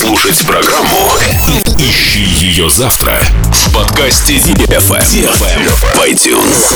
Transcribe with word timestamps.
Слушать 0.00 0.46
программу 0.46 1.10
ищи 1.76 2.22
ее 2.22 2.70
завтра 2.70 3.20
в 3.52 3.70
подкасте 3.74 4.36
DFM 4.36 5.28
в 5.28 5.84
iTunes. 6.08 6.72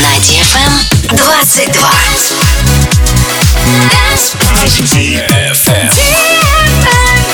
На 0.00 0.16
DFM 0.24 0.72
22. 1.18 1.92
Dance 3.90 4.36
DFM. 4.94 5.90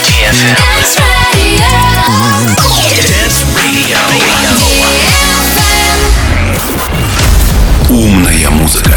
DFM. 0.02 0.56
Dance 0.74 0.98
Radio. 1.22 1.70
Dance 3.06 3.44
Radio. 3.54 3.98
Умная 7.90 8.50
музыка. 8.50 8.96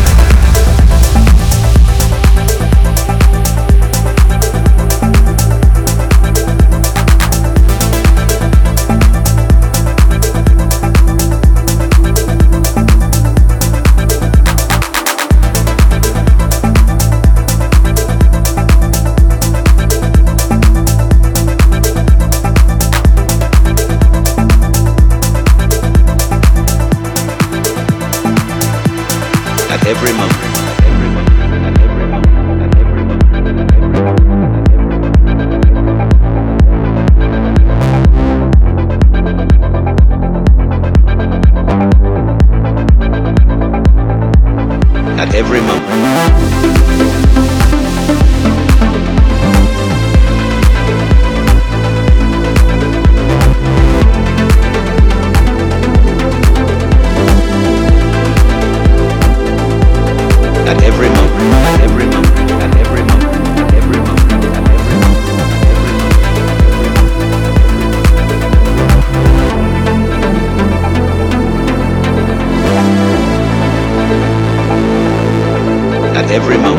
At 60.71 60.81
every 60.83 61.09
moment. 61.09 61.35
At 61.65 61.81
every 61.81 62.05
moment. 62.05 62.51
At 62.61 62.77
every 62.77 63.03
moment. 63.03 63.21
At 76.15 76.31
every 76.31 76.57
moment. 76.57 76.70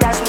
that's 0.00 0.27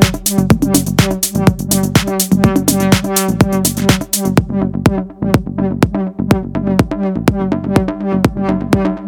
Thank 0.00 0.30
you. 8.74 8.99